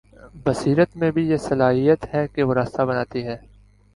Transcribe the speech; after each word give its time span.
بصیرت 0.45 0.95
میں 0.97 1.11
بھی 1.11 1.27
یہ 1.29 1.37
صلاحیت 1.37 2.05
ہے 2.13 2.27
کہ 2.27 2.43
وہ 2.43 2.53
راستہ 2.53 2.81
بناتی 2.81 3.23
ہے۔ 3.27 3.37